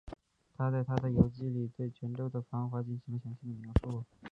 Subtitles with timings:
[0.57, 4.03] 他在他的游记里对泉州的繁华进行了详细的描述。